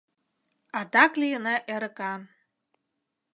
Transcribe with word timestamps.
Адак 0.79 1.11
лийына 1.21 1.55
эрыкан! 1.73 2.21